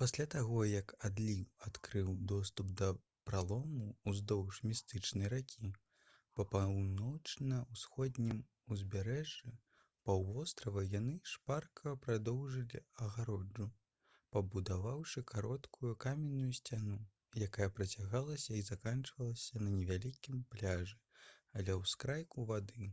[0.00, 2.90] пасля таго як адліў адкрыў доступ да
[3.30, 5.70] пралому ўздоўж містычнай ракі
[6.40, 8.36] па паўночна-ўсходнім
[8.76, 9.54] узбярэжжы
[10.10, 13.66] паўвострава яны шпарка прадоўжылі агароджу
[14.38, 17.00] пабудаваўшы кароткую каменную сцяну
[17.48, 22.90] якая працягалася і заканчвалася на невялікім пляжы ля ўскрайку вады